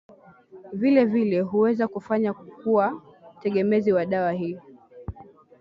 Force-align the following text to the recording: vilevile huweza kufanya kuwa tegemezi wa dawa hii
vilevile 0.73 1.39
huweza 1.41 1.87
kufanya 1.87 2.33
kuwa 2.33 3.01
tegemezi 3.41 3.91
wa 3.93 4.05
dawa 4.05 4.31
hii 4.31 4.59